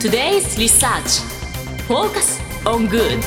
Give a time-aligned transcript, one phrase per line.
[0.00, 1.22] Today's Research
[1.86, 3.20] Focus on Good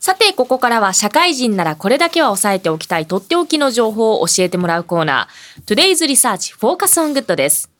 [0.00, 7.70] さて、ここからは社会人ならこれだけは押さえておきたいとっておきの情報を教えてもらうコーナー Today's Research Focus on Good です。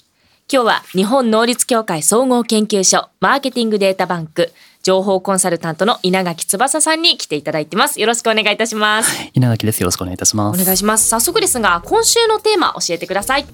[0.53, 4.53] 今日は日本能率協会総合研究所マーケティングデータバンク
[4.85, 8.01] 情報コンサルタントの稲垣翼さんに来ていただいてます。
[8.01, 9.11] よろしくお願いいたします。
[9.35, 9.81] 稲垣です。
[9.81, 10.63] よろしくお願いいたします。
[10.63, 11.09] お願いします。
[11.09, 13.47] 早速ですが、今週のテーマ教えてください。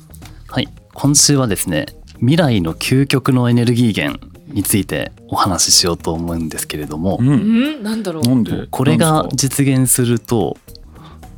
[0.51, 1.87] はい、今週はですね、
[2.21, 7.25] 未来の究極のエネルギー源についてお話ししようと思うんですけれども、う。
[7.25, 7.81] うん？
[7.81, 8.23] ん、なんだろう。
[8.23, 8.67] なんで？
[8.71, 10.57] これが実現すると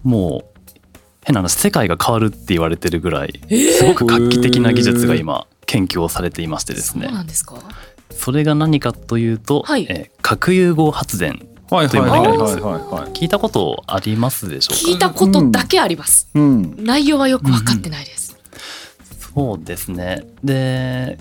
[0.02, 0.60] もう
[1.22, 3.40] 変な話世界が変わるって言われてるぐらい
[3.78, 7.56] すごく画期的な技術が今研究をされていましてですそうねなんですか？
[8.10, 11.46] それが何かというと、はいえー核融合発電。
[11.70, 14.90] 聞いたことありますでしょうか？
[14.90, 16.28] 聞いたことだけあります。
[16.34, 16.74] うん。
[16.84, 18.29] 内容はよく分かってないです。
[19.34, 20.26] そうですね。
[20.42, 21.18] で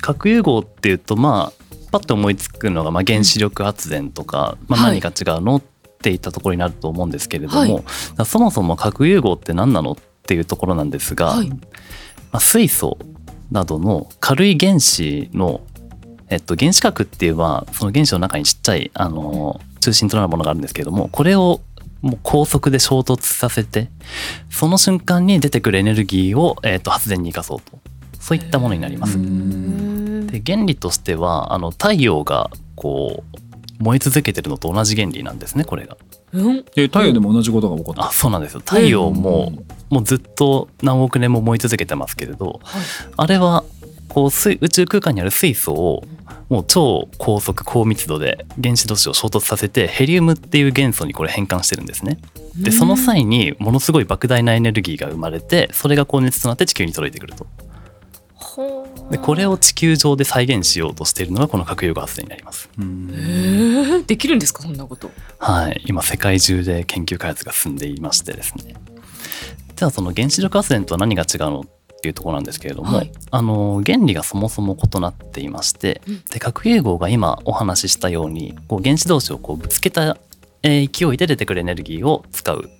[0.00, 5.00] 核融合っていうとまあパッと思いつくのが、まあ、原子力発電とか、まあ、はい。
[5.00, 5.62] 何が違うのっ
[6.02, 7.66] ていったところになると思うんですけれども、は
[8.22, 8.26] い。
[8.26, 11.48] そもそも核融合って何なのっていうところなんですが、はい。
[11.48, 11.56] ま
[12.32, 12.98] あ、水素
[13.50, 15.60] などの軽い原子の、
[16.28, 21.60] えっと、原子核っていうのはその原子の中にちっちゃいあの中心となるものがあるんですけれどもこれを
[22.02, 23.90] もう高速で衝突させて
[24.50, 27.78] その瞬間に出てくるエネルギーを、えっと、発電に生かそうと
[28.18, 29.18] そういったものになります。
[29.18, 33.24] うんで原理としてはあの太陽がこ
[33.80, 35.96] う燃え続けてるのと同じ原理なんですねこれが。
[36.32, 36.64] うん。
[36.76, 38.08] え太陽でも同じことが起こった。
[38.08, 39.52] あそうなんですよ太陽も、
[39.88, 42.82] もうずっと何億年も燃え続けてますけれどはい。
[43.16, 43.64] あれは
[44.10, 46.04] こう水宇宙空間にある水素を
[46.48, 52.18] もう超高速高密度で原子同士を衝突させてヘリウムっていう元素にこれ変換してるんですね。
[52.56, 57.46] でその際にものすごい莫大なエネルギーが生まれてそれが高熱となって地球に届いてくると。
[59.12, 62.68] でこれを地球上で再現しようとしているのがこの核融合発電になります。
[62.78, 65.10] うんえー、できるんですかそんなこと。
[65.38, 68.74] はい、今世界中で研究開発が進んでいましてですね
[69.76, 71.64] ではその原子力発電とは何が違うの
[72.00, 80.16] っていうところなんですけれども、はいあの原理がそもそも異なっていまして、うんで核融合が今お話ししたようにこう原子同士をこうぶつけた
[80.62, 82.70] えー勢いで出てくるエネルギーを使う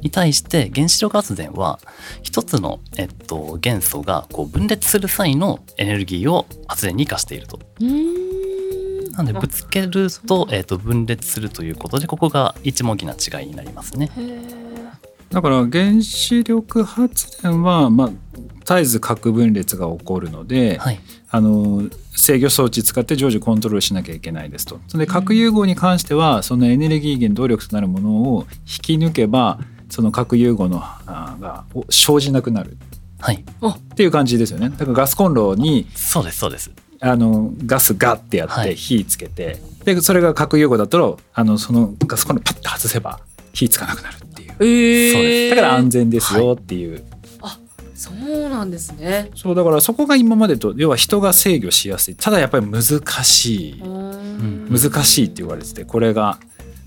[0.00, 1.78] に対して原子力発電は
[2.22, 7.60] 一つの、えっと、元素がこう分裂する際のエネルギーを発電に生かしていると。
[7.80, 9.12] うん。
[9.12, 14.10] なんでぶつけると,、えー、と分裂するということでここが一目な違いになりますね。
[15.32, 18.10] だから原子力発電はまあ
[18.60, 21.00] 絶えず核分裂が起こるので、はい、
[21.30, 24.78] あの制御装置使って常時コントロールしなきゃいけないですと。
[24.88, 29.58] それで核融合に関してはそのエネルギー源動力となるものを引き抜けば
[29.90, 32.76] その核融合のあがお生じなくなる
[33.22, 34.68] はい、っていう感じですよね。
[34.70, 36.72] だからガスコンロにそうですそうです。
[37.00, 43.20] あのガスガッてやってはい火つけて、でそれが核融合だとあのそのガスコンロパッと外せば
[43.52, 44.21] 火つかなくなるっていう。
[44.60, 47.04] えー、そうでだから安全ですよっていう、
[48.02, 49.30] そうなんですね。
[49.36, 52.16] そうだからそこが今までと要は人が制御しやすい。
[52.16, 52.82] ただやっぱり難
[53.22, 53.80] しい。
[53.80, 54.68] うん。
[54.68, 56.40] 難しいって言われててこれが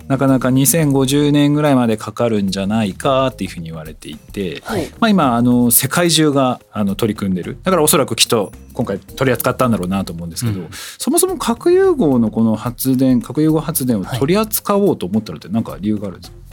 [0.10, 4.90] なかなか2050年ぐらいまでかかるんじゃないかっていうふうに言われていて、はい。
[5.00, 7.58] まあ、今あの世界中があの取り組んでる。
[7.64, 10.70] だからおそらくきっと今回取り扱ったんだろうなと思うんですけど、うん。
[10.72, 16.45] そもそも核融合のこの発電核融合発電を取り扱おうと思ったのって何か理由があるんですか、はい、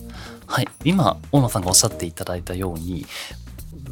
[0.84, 3.06] 今大野さんがおっしゃっていただいたように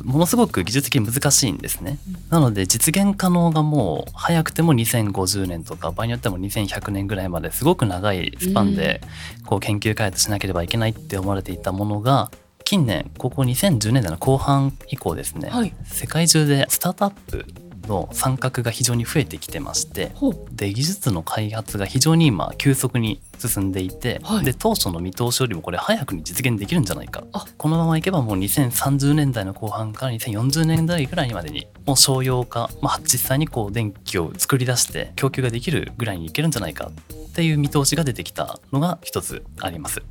[0.05, 1.99] ものすごく技術的に難しいんですね。
[2.31, 9.01] なので実現可能がもう早くても2050年とか場合によっても2100年ぐらいまですごく長いスパンで
[9.47, 12.31] こう研究開発しなければいけないって思われていたものが
[12.65, 15.75] 近年ここ2010年代の後半以降ですね、はい。
[15.85, 17.45] 世界中でスタートアップ
[17.91, 20.13] の参画が非常に増えてきてまして
[20.53, 24.45] で技術の開発が非常に今急速に進んでいて、はい。
[24.45, 27.25] で当初の見通しよりもこれ早くに実現できるんじゃないか。
[27.33, 27.47] あ。
[27.57, 40.03] このままいけばもう2030年代の後半から2040年代ぐらいまでにもう商用化、まあ、実際にこう電気を作り出して供給ができるぐらいにいけるんじゃないかっていう見通しが出てきたのが一つあります。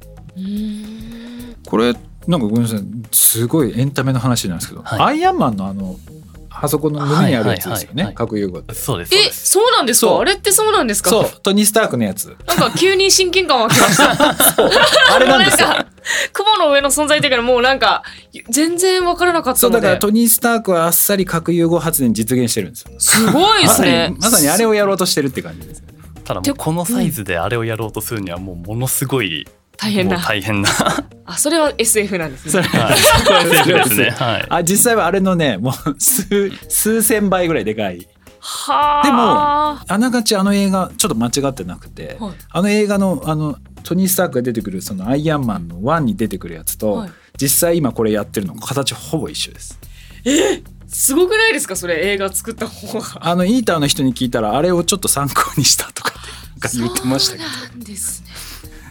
[1.67, 1.93] これ
[2.27, 2.79] なんかごめんなさい。
[3.11, 4.99] すごいエンタメの話なんですけど、はい。
[4.99, 5.95] アイアンマンのあの
[6.61, 8.11] あそこの胸にあるやつですよね。
[8.15, 8.73] 核融合って。
[8.73, 10.19] そうですえそうなんですか？
[10.19, 11.09] あれってそうなんですか？
[11.09, 11.29] そう。
[11.41, 12.35] トニー・スタークのやつ。
[12.45, 15.15] なんか急に親近感湧きました。
[15.15, 15.85] あれなんですか
[16.33, 18.03] 雲の上の存在だからもうなんか
[18.49, 22.99] 全然わからなかったそうだからトニー・スタークはあっさり核融合発電実現してるんですよ。
[22.99, 25.99] すごいでますさねにまさにあれをやろうとしてるって感じですよね。
[26.23, 29.47] ただもうこのサイズであれをやろうとするにはもうものすごい
[29.79, 30.19] 大変な。
[30.19, 30.69] 大変な。
[31.25, 32.51] あそれは SF なんですね。
[32.51, 32.97] それはい。
[33.63, 34.09] それですね。
[34.09, 34.45] はい。
[34.49, 38.07] あ実際はあれのねもう数数千倍ぐらいでかい。
[38.39, 39.05] はあ。
[39.05, 42.33] でもあながちあの映画ちょっと間違ってなくて、はい。
[42.49, 47.11] あの映画のあのトニー・スタークが出てくるそのアイアンマンの1に出てくるやつと、はい。
[47.39, 49.79] 実際今これやってるの形ほぼ一緒です。
[50.25, 51.77] えすごくないですか？
[51.77, 53.05] それ映画作った方が。
[53.21, 56.13] あのイーターの人に聞いたらあれをちょっと参考にしたとか
[56.67, 57.47] って言ってましたけど。
[57.47, 58.28] そうなんですね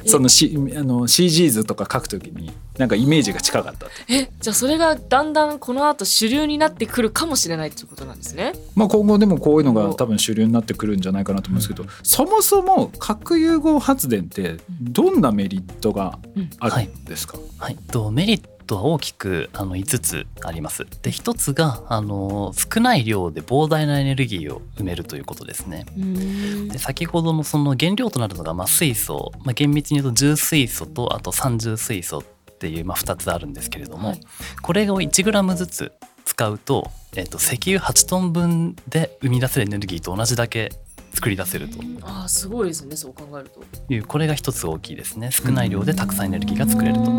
[0.08, 8.52] その,、C、あの CG 図とか書くときになんかイメージが近かったえじゃあそれがだんだんこの後主流になってくるかもしれないっていうことなんですね。
[8.74, 16.18] まあ今後でもこういうのが多分主流になってくるんじゃないかなと思うんですけど、そもそも核融合発電ってどんなメリットが
[16.60, 20.84] あるんですか、はい、とメリットは大きくあの5つあります。
[21.02, 25.86] で1つがあの少ない量で膨大なエネルギーを埋めるということですね。
[25.96, 26.68] うん。
[26.68, 32.22] で先ほどのその原料となるのが、まあ、水素、まあ、厳密に言うと重水素とあと三重水素っ
[32.58, 34.20] ていう、まあ、2つあるんですけれども、はい。
[34.62, 35.92] これを 1g ずつ
[36.24, 40.70] 使うと、えっと石油8トン分で生み出せるエネルギーと同じだけ
[41.14, 41.78] 作り出せると。
[42.02, 43.62] ああすごいですねそう考えると。
[43.92, 45.30] いうこれが一つ大きいですね。
[45.32, 47.10] 少ない量でたくさんエネルギーが作れると。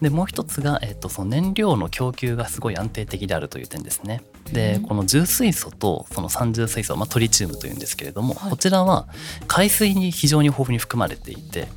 [0.00, 4.22] でもう一つが、えっと、その燃料の供給がすごい安定的であるという点ですね。
[4.52, 8.50] でこの重水素とその三重水素、まあ、トリチウムというんですけれども、はい。
[8.50, 9.08] こちらは
[9.46, 11.68] 海水に非常に豊富に含まれていて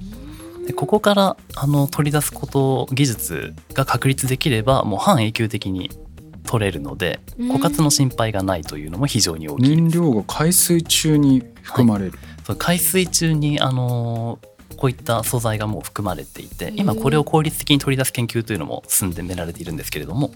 [0.66, 5.92] でここからあの取り出すこと技術が確立できればもう半永久的に
[6.46, 7.52] 取れるのでうん。
[7.52, 9.76] 枯渇の心配がないというのも非常に大きい。
[9.76, 12.14] 燃料が海水中に含まれる、
[12.46, 14.40] そう海水中にあの
[14.74, 20.32] こういった素材がもう含まれていて今これを効率的に取り出す研究というのも進んでめられているんですけれども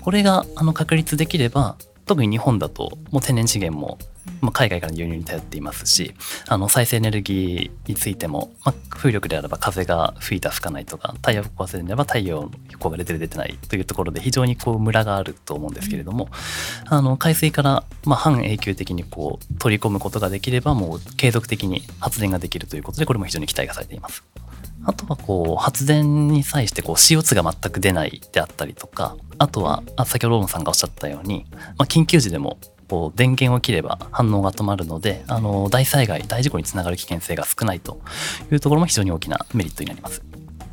[0.00, 1.76] これがあの確立できれば
[2.06, 3.98] 特に日本だともう天然資源も、
[4.40, 6.14] まあ、海外からの輸入に頼っていますし
[6.48, 16.28] あの再生エネルギーについても、まあ、風力であれば風が吹いた吹かないとか太陽光発電であれば太陽の光が出てる出てないというところで非常にこうムラがあると思うんですけれども、
[16.86, 24.24] あの海水からまあ半永久的にこう取り込むことができればもう継続的に発電ができるということでこれも非常に期待がされています。
[24.86, 32.58] あとはこう発電に際してこう CO2 が全く出ないであったりとかあとは先ほどローンさんがおっしゃったように、まあ、緊急時でも
[32.94, 38.00] こう電源を切れば反応が止まるのであの大災害大事故につながる危険性が少ないと
[38.52, 40.22] いうところも非常に大きなメリットになります。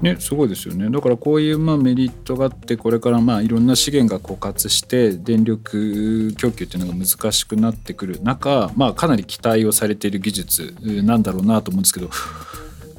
[0.01, 0.89] ね、すごいですよね。
[0.89, 12.09] だからこういうまあメリットがあってこれからまあいろんな資源が枯渇して電力供給っていうのが難しくなってくる中、まあ、かなり期待をされている技術なんだろうなと思うんですけど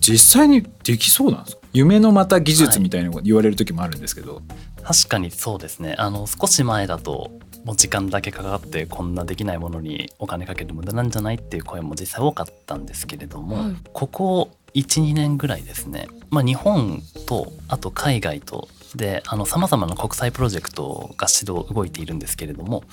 [0.00, 1.62] 実際にできそうなんですか？
[1.72, 4.42] 夢のまた技術みたいなのが言われる時もあるんですけど、
[4.82, 5.94] 確かにそうですね。
[5.96, 7.30] あの少し前だと
[7.64, 13.76] もう時間だけかかってこんなできないものにお金かける無駄なんじゃないっていう声も実際多かったんですけれども、はい。
[13.92, 22.84] ここ12年ぐらいですね、まあ、日本とあと海外とでさまざまな国際プロジェクトが指導動いているんですけれども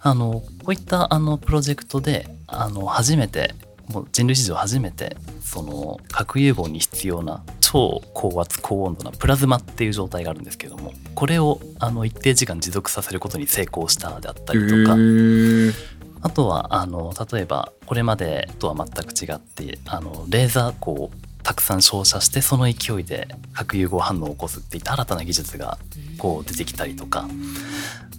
[0.00, 3.54] あのこういったあのプロジェクトであの初めて
[3.92, 14.96] もう人類史上初めてその核融合に必要な超高圧高温度なプラズマっていう状態があるんですけどもこれをあの一定時間持続させることに成功したであったりとか
[16.20, 21.10] あとはあの例えばこれまでとは全く違ってあのレーザー光を
[21.42, 25.78] たくさん照射してその勢いで核融合反応を起こすっていった新たな技術が
[26.18, 27.26] こう出てきたりとか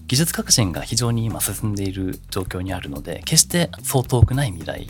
[0.09, 4.87] 技術革新が非常に今進んでいる状況にあるので決してそう遠くない未来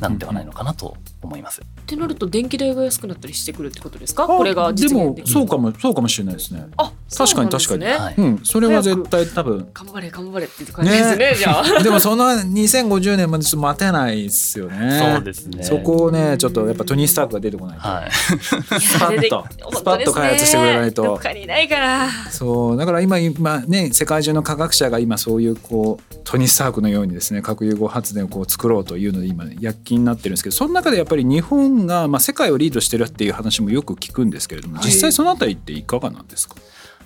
[0.00, 1.62] なんではないのかなと思います。
[1.62, 4.22] ってなると電気代が安くなったりしてくるってことですか？
[4.22, 6.64] あこれが実現できるでもそうかもそうかもしれないですね。
[6.76, 7.80] あ確かに確かに。
[7.80, 8.14] ねはい。
[8.16, 9.68] うん、それは絶対多分。
[9.74, 11.34] 頑張れ頑張れって感じですねね。
[11.36, 11.64] じゃあ。
[11.82, 15.14] でもその2050年までちょっと待てないですよね。
[15.16, 15.64] そうですね。
[15.64, 17.88] そこをねちょっとやっぱトニー・スタークが出てこないと。
[17.88, 19.46] はい、スパッと
[19.76, 21.02] スパッと開発してくれないと。
[21.02, 22.08] どっかにいないから。
[22.30, 34.86] そうだから今今ね世界中の科学者が今そういうこうトニー・スタークのようにですね核融合発電をこう作ろうというので今躍起になってるんですけどその中でやっぱり日本が、まあ、世界をリードしてるっていう話もよく聞くんですけれどもはい。
[34.86, 36.56] 実際そのあたりっていかがなんですか、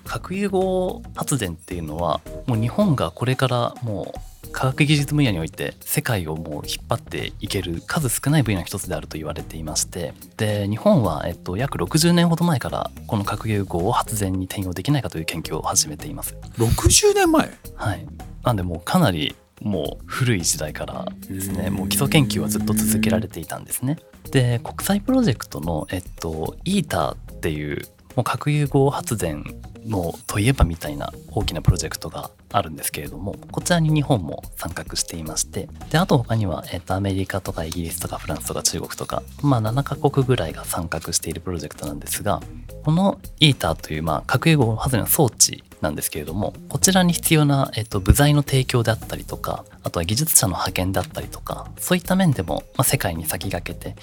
[0.07, 16.37] 核融合発電っていうのはもう日本がこれからもう科学技術分野において世界をもう引っ張っていける数少ない分野の一つであると言われていましてで日本は、えっと、約60年ほど前からこの核融合を発電に転用できないかという研究を始めています。
[16.57, 17.51] 60年前？
[17.75, 18.07] はい、
[18.45, 23.99] なんでもうかなりもう古い時代からですねもう基礎研究はずっと続けられていたんですね。
[24.31, 27.87] で国際プロジェクトの、えっと、イーターっていう
[28.17, 29.45] もう核融合発電
[29.87, 42.41] のといえばみたいな大きなプロジェクトがあるんですけれどもこちらに日本も参画していましてであと他には、えっと、アメリカとかイギリスとかフランスとか中国とか、まあ、7カ国ぐらいが参画しているプロジェクトなんですが
[42.85, 53.95] このイーターという、まあ、核融合発電の装置なんですけれどもこちらに必要な、えっと、部材の提供であったりとかあとは技術者の派遣だったりとかそういった面でも、まあ、世界に先駆けて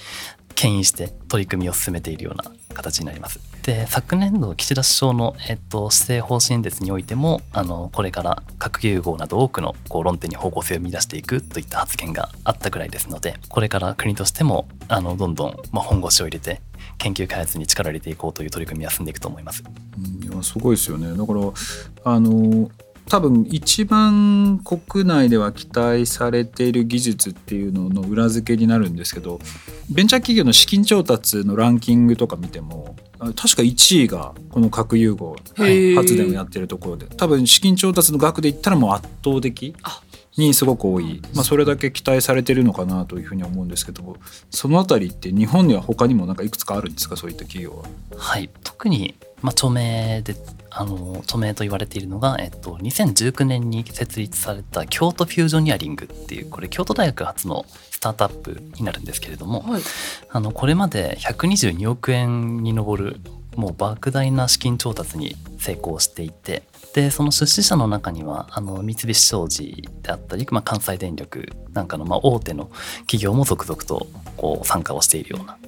[0.54, 2.44] 牽引して取り組みを進めているような
[2.74, 3.40] 形になります。
[3.62, 16.60] で昨年度岸田首相の、えっと、施政方針演説においてもあのこれから核融合など多くのこう論点に方向性を見出していくといった発言があったぐらいですのでこれから国としてもあのどんどん、ま、本腰を入れて
[16.98, 19.64] 研究開発に力を入れていこうという取り組みは進んでいくと思います。
[20.22, 21.40] いやすごいですよねだから
[22.04, 22.70] あの
[23.14, 29.38] 多分一番国内では期待されている技術っていうのの裏付けになるんですけど
[29.88, 35.36] ベンチャー企業の資金調達のランキングとか見ても確か1位がこの核融合
[35.94, 37.06] 発電をやってるところで。
[37.06, 39.76] 多分資金調達の額で言ったらもう圧倒的
[40.36, 44.16] にすごく多い、まあ、それだけ期待されてるのかなというふうに思うんですけど
[44.50, 47.16] そのあたりって日本には他にもなんかいくつかあるんですか？
[47.16, 47.84] そういった企業は。
[48.16, 48.50] はい。
[48.62, 50.34] 特にまあ、著名で
[50.70, 59.82] あの著名と言われているのが、えっと、2019年に設立された京都フュージョニアリングっていうこれ京都大学初のスタートアップになるんですけれども、はい、
[60.30, 63.20] あのこれまで122億円に上る
[63.56, 66.62] もう莫大な資金調達に成功していて
[66.94, 72.70] でその出資者の中にはあの三菱商事であったり、まあ、関西電力なんかのまあ大手の
[73.00, 74.06] 企業も続々と
[74.36, 75.58] こう参加をしているような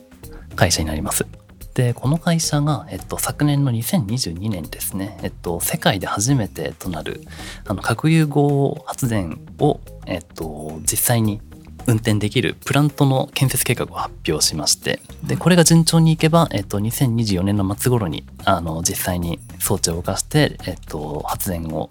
[0.55, 1.27] 会社になります。
[1.75, 7.21] でこの会社が、えっと、昨年の2022年ですね、えっと、世界で初めてとなる
[7.67, 11.43] あの核融合発電を、えっと、実際に
[11.87, 21.91] 運転できるプラントの建設計画を発表しましてでこれが順調にいけば、えっと、2024年の末頃にあの実際に装置を動かして、えっと、発電を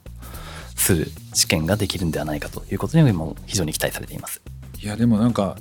[0.75, 4.41] する試験ができるんではないかということにも非常に期待されています。
[4.81, 5.55] いやでもなんか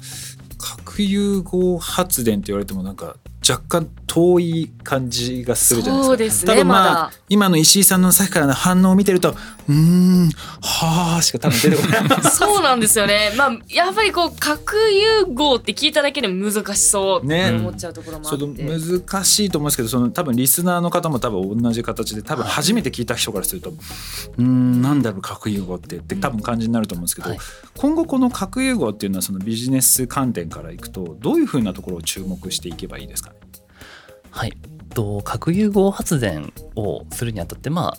[0.59, 3.17] 核融合発電って言われてもなんか
[3.49, 6.07] 若干遠い感じがするじゃないですか。
[6.07, 9.35] そうですね、多分まあ、ま、今の石井さんのさっきからの反応を見てると
[9.69, 10.29] うん
[10.61, 12.23] はあしか多分出てこない。
[12.31, 13.33] そうなんですよね。
[13.37, 23.79] まあやっぱりこう核融合って聞いただけで難しそうって思っちゃうところもあって、ね、難しいと思うんですけどその多分リスナーの方も多分同じ形で多分初めて聞いた人からすると、はい、
[24.39, 25.95] うんなんだろう核融合って。
[25.95, 27.39] って多分感じになると思うんですけど、はい、
[27.77, 33.31] 今後この核融合っていうのはそのビジネス観点からいくとどういうふうなところを注目していけばいいですか？
[33.31, 33.34] ね
[34.31, 34.53] はい。
[34.95, 37.99] と核融合発電をするにあたってまあ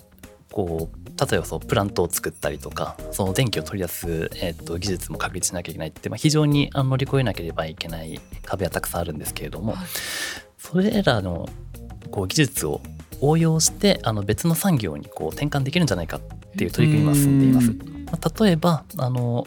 [0.50, 9.86] こう例えばそうプラントを作ったりとかその電気を取り出す、えー、と技術も確立しなきゃいけないって、まあ、非常に乗り越えなければいけない壁はたくさんあるんですけれども、はい、
[10.58, 11.48] それらの
[12.10, 12.80] こう技術を
[13.20, 16.20] 応用してあの別の産業にこう転換できるんじゃないかっ
[16.56, 17.70] ていう取り組みも進んでいます。
[18.12, 19.46] まあ、例えばあの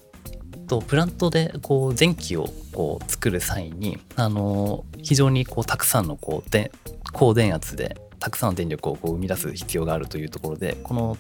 [0.68, 2.50] とプラントでこう電気を
[2.80, 6.72] こう作る際にあの非常にこうたくさんのこうで
[7.12, 11.18] 高電圧でたくさんの電力をこう生み出す必要があるというところでこの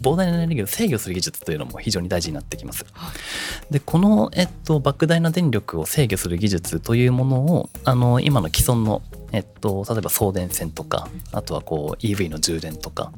[0.00, 2.86] 膨大なエネルギーを制御する技術というのも非常に大事になってきます。
[3.68, 13.12] でこの、えっと、莫大な電力を制御する技術というものをあの今の既存の、えっと、例えば送電線とかあとはこう EV の充電とか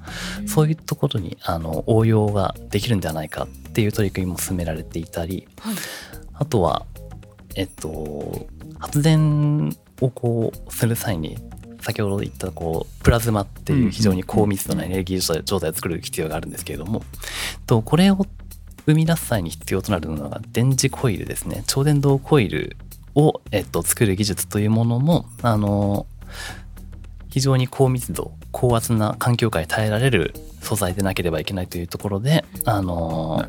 [0.46, 5.74] そういうところにあの応用ができるんではないかっていう取り組みも進められていたり、はい、
[6.32, 6.86] あとは
[7.56, 8.46] えっと
[8.78, 11.36] 発電をこうする際に
[11.80, 17.02] 先ほど言ったこうプラズマっていう非常に高密度なエネルギー状態を作る必要があるんですけれども、
[17.66, 18.26] とこれを
[18.86, 21.62] 生み出す際に必要となるのが電磁コイルですね。
[21.66, 22.76] 超電導コイル
[23.14, 26.06] を、えっと、作る技術というものもあの
[27.28, 33.44] 非常に高密度高圧な環境下に耐えられる素材でなければいけないというところであの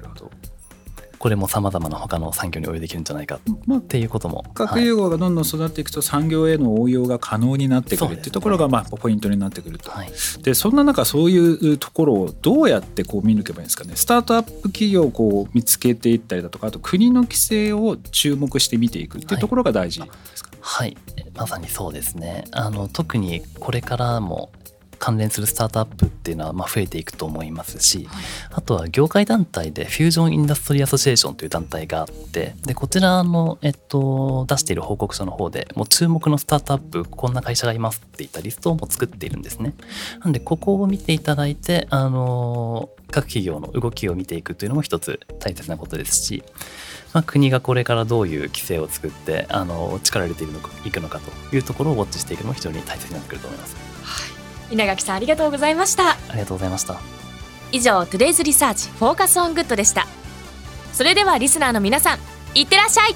[1.25, 3.39] これもさまざまな他の産業に応用できるんじゃないか
[3.77, 9.89] っていうことも、核融合がどんどん育っていくと産業への応用が可能になってくるっていうところがまあポイントになってくると。
[9.89, 10.11] はい、
[10.43, 13.93] でそんな中そういうところをどうやってこう見抜けばいいんですかね。
[13.95, 22.43] スタートアップ企業をこう見つけていったりだとかあと国の規制を注目して見ていくっていうところが大事ですか、はい、はい、まさにそうですね。
[22.51, 24.51] あの特にこれからも
[24.97, 39.73] 関連するスタートアップっていうのはま増えていくと思いますし、はい、あとは業界団体でフュージョン・インダストリー・アソシエーションという団体があってでこちらの、えっと、出している報告書の方でもう注目のスタートアップこんな会社がいますっていったリストをも作っているんですね。
[40.23, 46.43] なんでここを見ていただいてあの各企業の動きを見ていくというのも一つ大切なことですし、
[47.13, 53.94] まあ、国がこれからどういう規制を作ってあの力を入れていくのかいくのかというところをウォッチしていくのも非常に大切になってくると思います。
[54.65, 56.11] はい稲垣さんありがとうございました。
[56.11, 56.99] ありがとうございました。
[57.71, 60.07] 以上 Today's Research Focus on Good でした。
[60.93, 62.19] それではリスナーの皆さん
[62.53, 63.15] いってらっしゃい。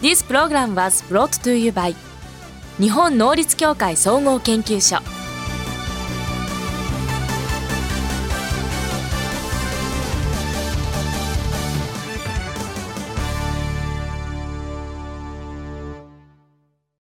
[0.00, 1.94] This program was brought to you by
[2.78, 5.02] 日本能率協会総合研究所